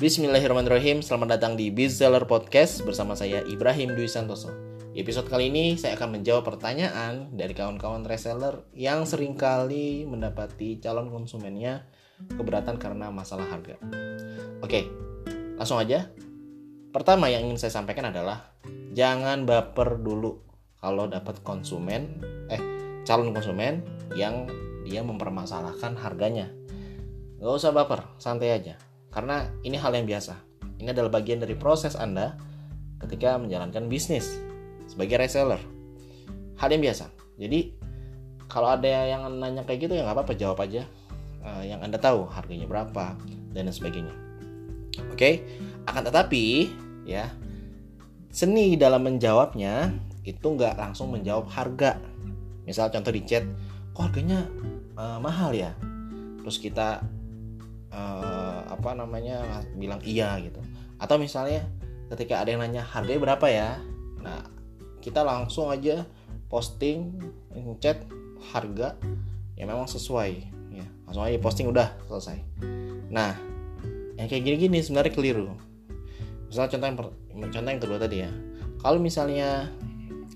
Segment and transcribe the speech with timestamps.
[0.00, 4.48] Bismillahirrahmanirrahim, selamat datang di Bizseller Podcast bersama saya Ibrahim Dwi Santoso.
[4.96, 10.80] Di episode kali ini saya akan menjawab pertanyaan dari kawan-kawan reseller yang sering kali mendapati
[10.80, 11.84] calon konsumennya
[12.32, 13.76] keberatan karena masalah harga.
[14.64, 14.88] Oke,
[15.60, 16.08] langsung aja.
[16.96, 18.56] Pertama yang ingin saya sampaikan adalah
[18.96, 20.40] jangan baper dulu
[20.80, 22.62] kalau dapat konsumen eh
[23.04, 23.84] calon konsumen
[24.16, 24.48] yang
[24.80, 26.48] dia mempermasalahkan harganya
[27.40, 28.80] Gak usah baper, santai aja.
[29.10, 30.34] Karena ini hal yang biasa.
[30.80, 32.38] Ini adalah bagian dari proses Anda
[33.02, 34.38] ketika menjalankan bisnis
[34.86, 35.60] sebagai reseller.
[36.56, 37.10] Hal yang biasa.
[37.40, 37.74] Jadi
[38.50, 40.82] kalau ada yang nanya kayak gitu ya nggak apa-apa jawab aja
[41.46, 43.14] uh, yang anda tahu harganya berapa
[43.54, 44.14] dan lain sebagainya.
[45.08, 45.34] Oke, okay?
[45.86, 46.68] akan tetapi
[47.06, 47.30] ya
[48.34, 49.94] seni dalam menjawabnya
[50.26, 51.96] itu nggak langsung menjawab harga.
[52.66, 53.46] Misal contoh di chat,
[53.96, 54.44] kok harganya
[54.98, 55.72] uh, mahal ya?
[56.42, 57.00] Terus kita
[57.94, 58.29] uh,
[58.80, 60.58] apa namanya bilang iya gitu.
[60.96, 61.68] Atau misalnya
[62.08, 63.76] ketika ada yang nanya harganya berapa ya?
[64.24, 64.48] Nah
[65.04, 66.08] kita langsung aja
[66.48, 67.14] posting
[67.78, 68.02] chat
[68.50, 68.96] harga
[69.54, 70.32] yang memang sesuai
[70.72, 70.86] ya.
[71.04, 72.40] Langsung aja posting udah selesai.
[73.12, 73.36] Nah
[74.16, 75.52] yang kayak gini-gini sebenarnya keliru.
[76.48, 76.96] Misalnya contoh yang
[77.52, 78.30] contoh yang kedua tadi ya.
[78.80, 79.68] Kalau misalnya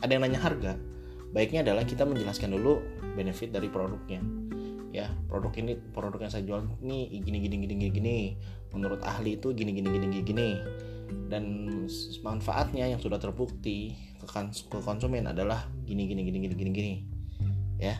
[0.00, 0.72] ada yang nanya harga
[1.30, 2.82] baiknya adalah kita menjelaskan dulu
[3.14, 4.39] benefit dari produknya
[5.00, 8.18] ya produk ini produk yang saya jual ini gini gini gini gini gini
[8.76, 10.48] menurut ahli itu gini gini gini gini gini
[11.26, 11.44] dan
[12.22, 14.26] manfaatnya yang sudah terbukti ke,
[14.78, 16.92] konsumen adalah gini gini gini gini gini gini
[17.80, 17.98] ya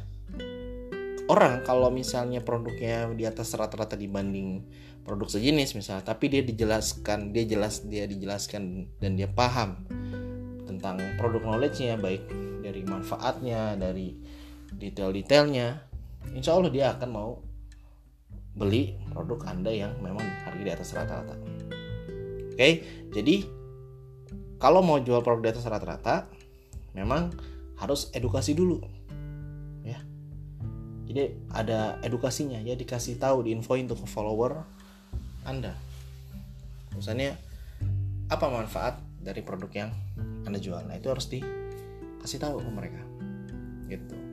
[1.26, 4.62] orang kalau misalnya produknya di atas rata-rata dibanding
[5.02, 9.82] produk sejenis misalnya tapi dia dijelaskan dia jelas dia dijelaskan dan dia paham
[10.68, 12.22] tentang produk knowledge-nya baik
[12.62, 14.14] dari manfaatnya dari
[14.70, 15.89] detail-detailnya
[16.32, 17.40] insya Allah dia akan mau
[18.54, 21.34] beli produk Anda yang memang harga di atas rata-rata.
[22.50, 23.46] Oke, jadi
[24.60, 26.28] kalau mau jual produk di atas rata-rata,
[26.92, 27.32] memang
[27.80, 28.84] harus edukasi dulu,
[29.80, 29.96] ya.
[31.08, 34.60] Jadi ada edukasinya, ya dikasih tahu, diinfoin untuk follower
[35.48, 35.72] Anda.
[36.92, 37.40] Misalnya
[38.28, 39.90] apa manfaat dari produk yang
[40.44, 40.84] Anda jual?
[40.84, 43.00] Nah itu harus dikasih tahu ke mereka,
[43.88, 44.29] gitu.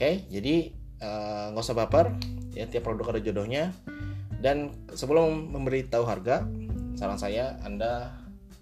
[0.00, 2.16] Oke, jadi eh, nggak uh, usah baper,
[2.56, 3.76] ya tiap produk ada jodohnya.
[4.40, 6.40] Dan sebelum memberitahu harga,
[6.96, 8.08] saran saya Anda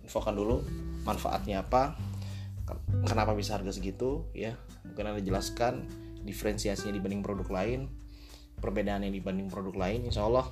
[0.03, 0.67] infokan dulu
[1.07, 1.95] manfaatnya apa,
[3.07, 4.59] kenapa bisa harga segitu, ya.
[4.83, 5.87] Mungkin Anda jelaskan
[6.27, 7.87] diferensiasinya dibanding produk lain,
[8.59, 10.11] perbedaannya dibanding produk lain.
[10.11, 10.51] Insya Allah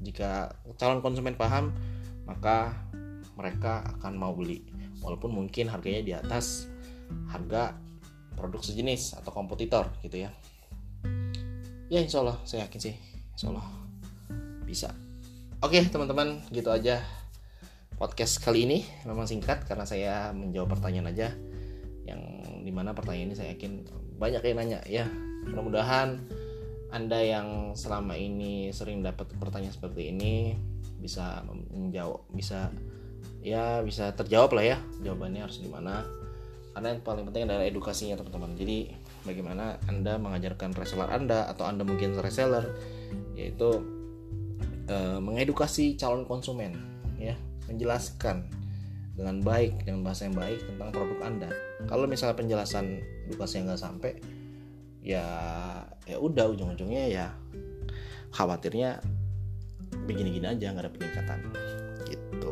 [0.00, 1.76] jika calon konsumen paham,
[2.24, 2.72] maka
[3.36, 4.64] mereka akan mau beli.
[5.04, 6.72] Walaupun mungkin harganya di atas
[7.28, 7.76] harga
[8.34, 10.30] produk sejenis atau kompetitor gitu ya.
[11.92, 12.94] Ya insya Allah saya yakin sih
[13.36, 13.66] insya Allah
[14.64, 14.88] bisa.
[15.62, 17.04] Oke teman-teman gitu aja
[18.00, 18.78] podcast kali ini.
[19.06, 21.28] Memang singkat karena saya menjawab pertanyaan aja.
[22.02, 22.20] Yang
[22.66, 23.86] di mana pertanyaan ini saya yakin
[24.18, 25.06] banyak yang nanya ya.
[25.46, 26.18] Mudah-mudahan
[26.92, 30.52] anda yang selama ini sering dapat pertanyaan seperti ini
[31.00, 32.68] bisa menjawab bisa
[33.42, 36.04] ya bisa terjawab lah ya jawabannya harus gimana
[36.72, 38.56] karena yang paling penting adalah edukasinya teman-teman.
[38.56, 38.88] Jadi
[39.28, 42.64] bagaimana anda mengajarkan reseller anda atau anda mungkin reseller
[43.36, 43.84] yaitu
[44.88, 46.72] e, mengedukasi calon konsumen
[47.20, 47.36] ya.
[47.68, 48.48] Menjelaskan
[49.12, 51.50] dengan baik dengan bahasa yang baik tentang produk anda.
[51.84, 54.12] Kalau misalnya penjelasan edukasi yang nggak sampai
[55.04, 55.26] ya
[56.08, 57.26] ya udah ujung-ujungnya ya
[58.32, 59.02] khawatirnya
[60.08, 61.38] begini-gini aja nggak ada peningkatan.
[62.08, 62.50] Gitu.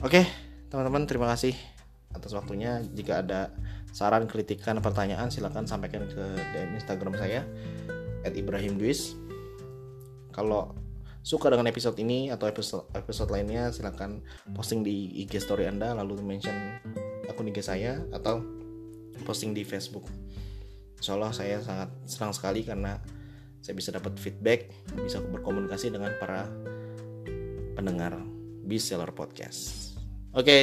[0.00, 0.24] Oke
[0.72, 1.77] teman-teman terima kasih
[2.18, 2.82] atas waktunya.
[2.92, 3.54] Jika ada
[3.94, 6.24] saran, kritikan, pertanyaan silahkan sampaikan ke
[6.54, 7.46] DM Instagram saya
[8.28, 9.16] @ibrahimduis.
[10.34, 10.76] Kalau
[11.24, 14.22] suka dengan episode ini atau episode episode lainnya silahkan
[14.54, 16.54] posting di IG story Anda lalu mention
[17.26, 18.42] akun IG saya atau
[19.26, 20.06] posting di Facebook.
[20.98, 22.98] Insya Allah saya sangat senang sekali karena
[23.62, 26.46] saya bisa dapat feedback, bisa berkomunikasi dengan para
[27.74, 28.18] pendengar
[28.76, 29.94] Seller Podcast.
[30.36, 30.62] Oke, okay,